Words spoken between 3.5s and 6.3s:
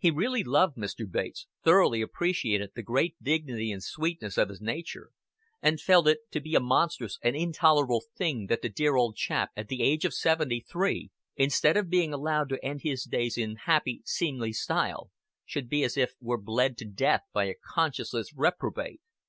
and sweetness of his nature, and felt it